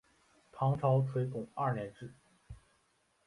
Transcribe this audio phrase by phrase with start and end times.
[0.51, 2.11] 唐朝垂拱二年置。